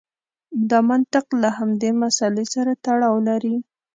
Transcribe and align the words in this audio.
دا 0.69 0.79
منطق 0.89 1.25
له 1.41 1.49
همدې 1.57 1.89
مسئلې 2.03 2.45
سره 2.53 2.71
تړاو 2.85 3.15
لري. 3.27 3.55